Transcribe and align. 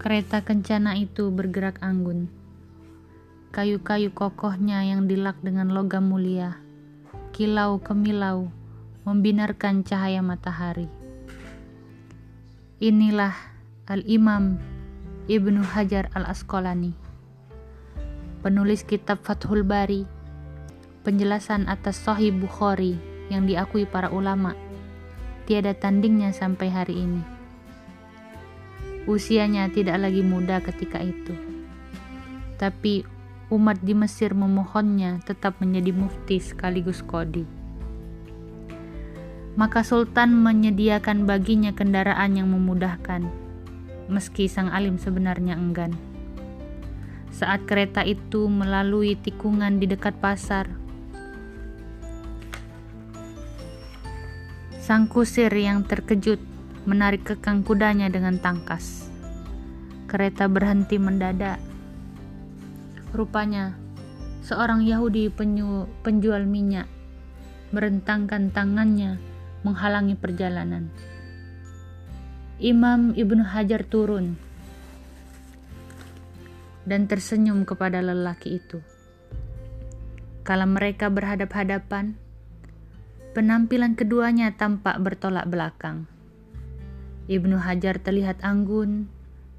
Kereta 0.00 0.40
kencana 0.40 0.96
itu 0.96 1.28
bergerak 1.28 1.84
anggun. 1.84 2.32
Kayu-kayu 3.52 4.08
kokohnya 4.16 4.80
yang 4.80 5.04
dilak 5.04 5.36
dengan 5.44 5.68
logam 5.76 6.08
mulia, 6.08 6.56
kilau 7.36 7.76
kemilau, 7.84 8.48
membinarkan 9.04 9.84
cahaya 9.84 10.24
matahari. 10.24 10.88
Inilah 12.80 13.36
Al-Imam 13.92 14.56
Ibnu 15.28 15.60
Hajar 15.68 16.08
Al-Asqalani, 16.16 16.96
penulis 18.40 18.88
kitab 18.88 19.20
Fathul 19.20 19.68
Bari, 19.68 20.08
penjelasan 21.04 21.68
atas 21.68 22.00
Sahih 22.00 22.32
Bukhari 22.32 22.96
yang 23.28 23.44
diakui 23.44 23.84
para 23.84 24.08
ulama, 24.08 24.56
tiada 25.44 25.76
tandingnya 25.76 26.32
sampai 26.32 26.72
hari 26.72 27.04
ini. 27.04 27.39
Usianya 29.10 29.66
tidak 29.74 30.06
lagi 30.06 30.22
muda 30.22 30.62
ketika 30.62 31.02
itu. 31.02 31.34
Tapi 32.62 33.02
umat 33.50 33.82
di 33.82 33.90
Mesir 33.90 34.38
memohonnya 34.38 35.18
tetap 35.26 35.58
menjadi 35.58 35.90
mufti 35.90 36.38
sekaligus 36.38 37.02
kodi. 37.02 37.42
Maka 39.58 39.82
sultan 39.82 40.30
menyediakan 40.38 41.26
baginya 41.26 41.74
kendaraan 41.74 42.38
yang 42.38 42.54
memudahkan, 42.54 43.26
meski 44.06 44.46
sang 44.46 44.70
alim 44.70 44.94
sebenarnya 44.94 45.58
enggan. 45.58 45.90
Saat 47.34 47.66
kereta 47.66 48.06
itu 48.06 48.46
melalui 48.46 49.18
tikungan 49.18 49.82
di 49.82 49.90
dekat 49.90 50.14
pasar, 50.22 50.70
sang 54.78 55.10
kusir 55.10 55.50
yang 55.50 55.82
terkejut 55.82 56.38
menarik 56.88 57.24
kekang 57.26 57.60
kudanya 57.64 58.08
dengan 58.08 58.40
tangkas. 58.40 59.08
Kereta 60.08 60.48
berhenti 60.48 60.96
mendadak. 60.96 61.60
Rupanya, 63.10 63.74
seorang 64.46 64.86
Yahudi 64.86 65.28
penjual 66.02 66.46
minyak 66.46 66.86
merentangkan 67.70 68.50
tangannya 68.50 69.18
menghalangi 69.62 70.18
perjalanan. 70.18 70.90
Imam 72.60 73.16
Ibnu 73.16 73.40
Hajar 73.40 73.86
turun 73.88 74.36
dan 76.84 77.06
tersenyum 77.06 77.64
kepada 77.64 78.02
lelaki 78.02 78.58
itu. 78.58 78.82
Kala 80.42 80.66
mereka 80.66 81.12
berhadap-hadapan, 81.12 82.18
penampilan 83.36 83.94
keduanya 83.94 84.50
tampak 84.58 84.98
bertolak 84.98 85.46
belakang. 85.46 86.10
Ibnu 87.30 87.62
Hajar 87.62 88.02
terlihat 88.02 88.42
anggun 88.42 89.06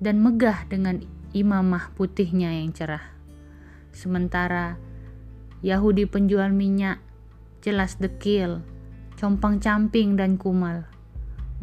dan 0.03 0.19
megah 0.19 0.67
dengan 0.67 1.00
imamah 1.31 1.95
putihnya 1.95 2.52
yang 2.52 2.75
cerah. 2.75 3.16
Sementara 3.95 4.75
Yahudi 5.64 6.03
penjual 6.03 6.52
minyak 6.52 6.99
jelas 7.64 7.95
dekil, 7.95 8.59
compang-camping 9.16 10.19
dan 10.19 10.36
kumal. 10.36 10.83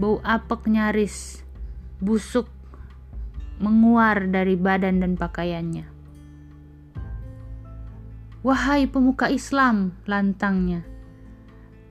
Bau 0.00 0.24
apek 0.24 0.64
nyaris, 0.70 1.44
busuk 2.00 2.48
menguar 3.60 4.32
dari 4.32 4.56
badan 4.56 5.04
dan 5.04 5.12
pakaiannya. 5.18 5.84
Wahai 8.46 8.86
pemuka 8.88 9.28
Islam, 9.28 9.98
lantangnya. 10.06 10.86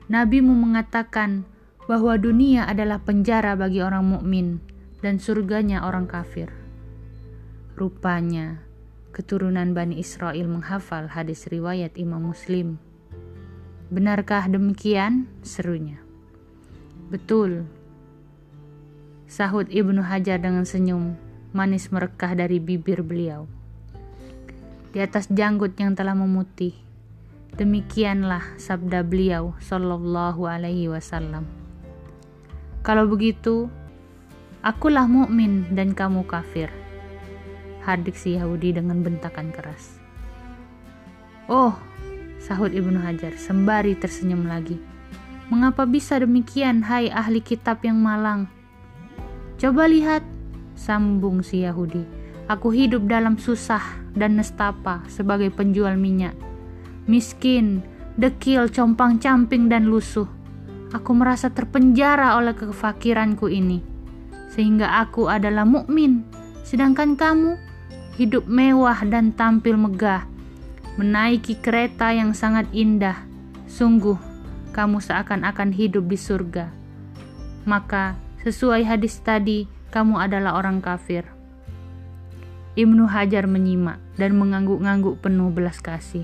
Nabimu 0.07 0.55
mengatakan, 0.55 1.43
bahwa 1.88 2.19
dunia 2.19 2.67
adalah 2.67 2.99
penjara 2.99 3.55
bagi 3.55 3.80
orang 3.80 4.03
mukmin 4.03 4.59
dan 4.99 5.23
surganya 5.23 5.88
orang 5.88 6.03
kafir. 6.03 6.52
Rupanya, 7.79 8.59
keturunan 9.16 9.72
Bani 9.72 9.95
Israel 9.95 10.51
menghafal 10.51 11.07
hadis 11.07 11.47
riwayat 11.47 11.95
Imam 11.95 12.28
Muslim. 12.28 12.75
Benarkah 13.88 14.51
demikian? 14.51 15.31
Serunya. 15.47 16.03
Betul. 17.07 17.63
Sahut 19.31 19.72
Ibnu 19.72 20.03
Hajar 20.03 20.44
dengan 20.44 20.67
senyum, 20.67 21.16
manis 21.56 21.88
merekah 21.88 22.35
dari 22.35 22.59
bibir 22.59 23.00
beliau. 23.00 23.47
Di 24.91 25.00
atas 25.00 25.31
janggut 25.31 25.79
yang 25.79 25.95
telah 25.95 26.17
memutih, 26.17 26.75
demikianlah 27.56 28.59
sabda 28.59 29.07
beliau 29.07 29.56
sallallahu 29.63 30.47
alaihi 30.51 30.91
wasallam. 30.91 31.66
Kalau 32.85 33.09
begitu, 33.09 33.69
akulah 34.65 35.05
mukmin 35.07 35.69
dan 35.71 35.95
kamu 35.95 36.25
kafir. 36.27 36.69
Hadik 37.85 38.19
si 38.19 38.35
Yahudi 38.35 38.75
dengan 38.75 38.99
bentakan 38.99 39.55
keras. 39.55 39.97
Oh, 41.47 41.79
sahut 42.43 42.75
Ibnu 42.75 42.99
Hajar 42.99 43.39
sembari 43.39 43.95
tersenyum 43.95 44.43
lagi. 44.45 44.75
Mengapa 45.47 45.88
bisa 45.88 46.19
demikian, 46.19 46.83
hai 46.83 47.07
ahli 47.07 47.39
kitab 47.39 47.79
yang 47.88 48.03
malang? 48.03 48.51
Coba 49.55 49.88
lihat, 49.88 50.19
sambung 50.75 51.39
si 51.39 51.63
Yahudi. 51.63 52.03
Aku 52.51 52.75
hidup 52.75 53.07
dalam 53.07 53.39
susah 53.39 53.81
dan 54.11 54.35
nestapa 54.35 55.07
sebagai 55.07 55.47
penjual 55.51 55.95
minyak. 55.95 56.35
Miskin, 57.07 57.79
dekil, 58.19 58.67
compang-camping, 58.67 59.71
dan 59.71 59.88
lusuh 59.88 60.27
Aku 60.96 61.12
merasa 61.12 61.52
terpenjara 61.52 62.40
oleh 62.40 62.56
kefakiranku 62.56 63.52
ini, 63.52 63.84
sehingga 64.56 65.03
aku 65.03 65.28
adalah 65.28 65.68
mukmin, 65.68 66.24
sedangkan 66.64 67.20
kamu 67.20 67.59
hidup 68.16 68.48
mewah 68.48 68.96
dan 69.03 69.36
tampil 69.36 69.75
megah, 69.75 70.24
menaiki 70.96 71.59
kereta 71.59 72.16
yang 72.16 72.31
sangat 72.31 72.72
indah. 72.72 73.20
Sungguh, 73.68 74.16
kamu 74.72 75.03
seakan-akan 75.03 75.75
hidup 75.75 76.08
di 76.08 76.16
surga. 76.16 76.72
Maka, 77.68 78.16
sesuai 78.48 78.88
hadis 78.88 79.19
tadi, 79.19 79.68
kamu 79.92 80.24
adalah 80.24 80.56
orang 80.56 80.80
kafir. 80.80 81.28
Ibnu 82.80 83.12
Hajar 83.12 83.44
menyimak 83.44 84.00
dan 84.16 84.40
mengangguk-angguk 84.40 85.19
penuh 85.19 85.52
belas 85.52 85.84
kasih. 85.84 86.24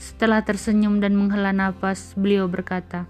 Setelah 0.00 0.40
tersenyum 0.40 0.96
dan 1.04 1.12
menghela 1.12 1.52
nafas, 1.52 2.16
beliau 2.16 2.48
berkata, 2.48 3.04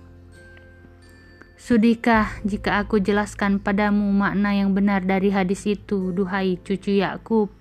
Sudikah 1.60 2.40
jika 2.40 2.80
aku 2.80 3.04
jelaskan 3.04 3.60
padamu 3.60 4.08
makna 4.16 4.56
yang 4.56 4.72
benar 4.72 5.04
dari 5.04 5.28
hadis 5.28 5.68
itu, 5.68 6.08
duhai 6.08 6.56
cucu 6.56 7.04
Yakub? 7.04 7.52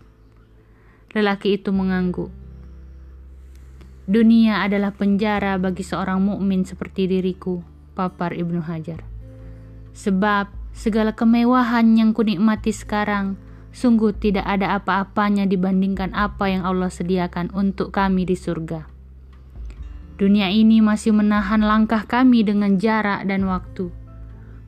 Lelaki 1.11 1.59
itu 1.59 1.75
mengangguk. 1.75 2.31
Dunia 4.07 4.63
adalah 4.63 4.95
penjara 4.95 5.59
bagi 5.59 5.83
seorang 5.83 6.23
mukmin 6.23 6.63
seperti 6.63 7.11
diriku, 7.11 7.59
papar 7.91 8.39
Ibnu 8.39 8.63
Hajar. 8.63 9.03
Sebab 9.91 10.47
segala 10.71 11.11
kemewahan 11.11 11.99
yang 11.99 12.15
kunikmati 12.15 12.71
sekarang 12.71 13.35
sungguh 13.75 14.15
tidak 14.15 14.47
ada 14.47 14.79
apa-apanya 14.79 15.43
dibandingkan 15.43 16.15
apa 16.15 16.47
yang 16.47 16.63
Allah 16.63 16.87
sediakan 16.87 17.51
untuk 17.51 17.91
kami 17.91 18.23
di 18.23 18.39
surga. 18.39 18.98
Dunia 20.19 20.51
ini 20.51 20.83
masih 20.83 21.15
menahan 21.15 21.63
langkah 21.63 22.03
kami 22.03 22.43
dengan 22.43 22.75
jarak 22.75 23.23
dan 23.23 23.47
waktu. 23.47 23.87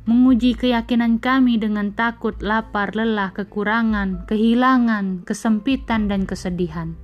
Menguji 0.07 0.55
keyakinan 0.55 1.19
kami 1.19 1.59
dengan 1.59 1.91
takut, 1.91 2.39
lapar, 2.39 2.95
lelah, 2.95 3.35
kekurangan, 3.35 4.23
kehilangan, 4.31 5.27
kesempitan, 5.27 6.07
dan 6.07 6.23
kesedihan. 6.23 6.95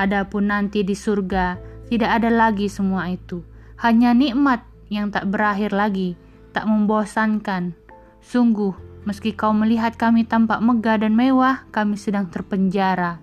Adapun 0.00 0.48
nanti 0.48 0.80
di 0.80 0.96
surga, 0.96 1.60
tidak 1.92 2.24
ada 2.24 2.32
lagi 2.32 2.72
semua 2.72 3.12
itu. 3.12 3.44
Hanya 3.84 4.16
nikmat 4.16 4.64
yang 4.88 5.12
tak 5.12 5.28
berakhir 5.28 5.76
lagi, 5.76 6.16
tak 6.56 6.64
membosankan. 6.64 7.76
Sungguh, 8.24 8.72
meski 9.04 9.36
kau 9.36 9.52
melihat 9.52 10.00
kami 10.00 10.24
tampak 10.24 10.64
megah 10.64 11.04
dan 11.04 11.12
mewah, 11.12 11.68
kami 11.68 12.00
sedang 12.00 12.32
terpenjara. 12.32 13.20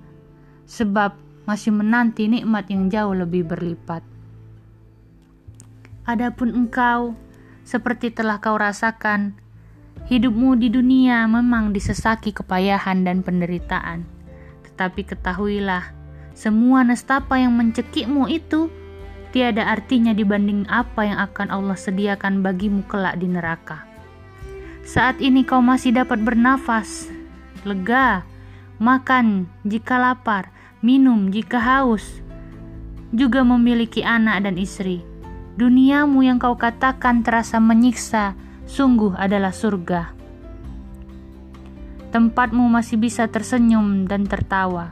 Sebab 0.70 1.18
masih 1.50 1.74
menanti 1.74 2.30
nikmat 2.30 2.70
yang 2.70 2.94
jauh 2.94 3.18
lebih 3.18 3.50
berlipat. 3.50 4.09
Adapun 6.10 6.66
engkau, 6.66 7.14
seperti 7.62 8.10
telah 8.10 8.42
kau 8.42 8.58
rasakan, 8.58 9.38
hidupmu 10.10 10.58
di 10.58 10.74
dunia 10.74 11.30
memang 11.30 11.70
disesaki 11.70 12.34
kepayahan 12.34 13.06
dan 13.06 13.22
penderitaan. 13.22 14.10
Tetapi 14.66 15.06
ketahuilah, 15.06 15.94
semua 16.34 16.82
nestapa 16.82 17.38
yang 17.38 17.54
mencekikmu 17.54 18.26
itu 18.26 18.74
tiada 19.30 19.70
artinya 19.70 20.10
dibanding 20.18 20.66
apa 20.66 21.06
yang 21.06 21.22
akan 21.30 21.54
Allah 21.54 21.78
sediakan 21.78 22.42
bagimu 22.42 22.90
kelak 22.90 23.22
di 23.22 23.30
neraka. 23.30 23.86
Saat 24.82 25.22
ini 25.22 25.46
kau 25.46 25.62
masih 25.62 25.94
dapat 25.94 26.26
bernafas, 26.26 27.06
lega, 27.70 28.26
makan 28.82 29.46
jika 29.62 30.02
lapar, 30.02 30.50
minum 30.82 31.30
jika 31.30 31.62
haus, 31.62 32.26
juga 33.14 33.46
memiliki 33.46 34.02
anak 34.02 34.50
dan 34.50 34.58
istri 34.58 35.06
duniamu 35.60 36.24
yang 36.24 36.40
kau 36.40 36.56
katakan 36.56 37.20
terasa 37.20 37.60
menyiksa, 37.60 38.40
sungguh 38.64 39.20
adalah 39.20 39.52
surga. 39.52 40.16
tempatmu 42.10 42.66
masih 42.74 42.98
bisa 42.98 43.30
tersenyum 43.30 44.10
dan 44.10 44.26
tertawa, 44.26 44.90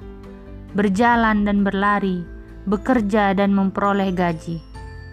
berjalan 0.78 1.50
dan 1.50 1.66
berlari, 1.66 2.22
bekerja 2.70 3.34
dan 3.34 3.58
memperoleh 3.58 4.14
gaji. 4.14 4.62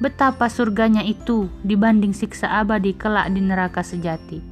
Betapa 0.05 0.53
surganya 0.53 1.01
itu 1.01 1.49
dibanding 1.65 2.13
siksa 2.13 2.61
abadi 2.61 2.93
kelak 2.93 3.33
di 3.33 3.41
neraka 3.41 3.81
sejati. 3.81 4.45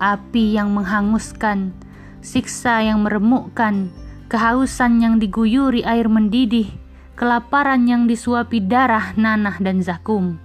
Api 0.00 0.56
yang 0.56 0.72
menghanguskan, 0.72 1.76
siksa 2.24 2.80
yang 2.80 3.04
meremukkan, 3.04 3.92
kehausan 4.32 5.04
yang 5.04 5.20
diguyuri 5.20 5.84
air 5.84 6.08
mendidih, 6.08 6.72
kelaparan 7.14 7.86
yang 7.86 8.10
disuapi 8.10 8.58
darah, 8.62 9.14
nanah, 9.14 9.58
dan 9.62 9.82
zakum. 9.82 10.38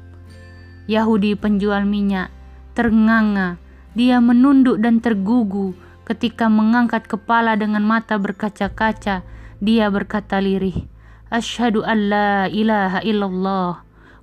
Yahudi 0.89 1.37
penjual 1.37 1.85
minyak 1.85 2.33
ternganga, 2.73 3.61
dia 3.93 4.17
menunduk 4.21 4.81
dan 4.81 5.01
tergugu 5.01 5.75
ketika 6.07 6.49
mengangkat 6.49 7.05
kepala 7.05 7.53
dengan 7.59 7.85
mata 7.85 8.17
berkaca-kaca. 8.17 9.21
Dia 9.59 9.85
berkata 9.91 10.39
lirih, 10.39 10.87
Ashadu 11.29 11.85
an 11.85 12.09
la 12.09 12.49
ilaha 12.49 13.03
illallah 13.05 13.73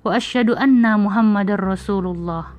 wa 0.03 0.11
ashadu 0.11 0.57
anna 0.59 0.99
Muhammadar 0.99 1.61
Rasulullah. 1.61 2.51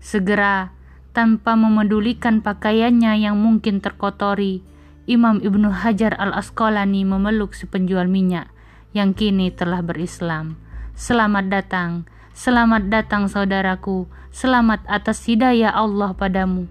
Segera, 0.00 0.70
tanpa 1.12 1.58
memedulikan 1.58 2.40
pakaiannya 2.40 3.20
yang 3.20 3.36
mungkin 3.36 3.82
terkotori, 3.84 4.62
Imam 5.04 5.42
Ibnu 5.42 5.82
Hajar 5.82 6.16
al-Asqalani 6.16 7.04
memeluk 7.04 7.52
si 7.52 7.68
penjual 7.68 8.08
minyak 8.08 8.55
yang 8.96 9.12
kini 9.12 9.52
telah 9.52 9.84
berislam. 9.84 10.56
Selamat 10.96 11.52
datang, 11.52 12.08
selamat 12.32 12.88
datang 12.88 13.28
saudaraku, 13.28 14.08
Selamat 14.36 14.84
atas 14.84 15.24
hidayah 15.24 15.72
Allah 15.72 16.12
padamu. 16.12 16.68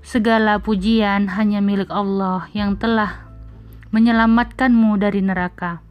Segala 0.00 0.56
pujian 0.56 1.28
hanya 1.28 1.60
milik 1.60 1.92
Allah 1.92 2.48
yang 2.56 2.80
telah 2.80 3.28
menyelamatkanmu 3.92 4.96
dari 4.96 5.20
neraka. 5.20 5.84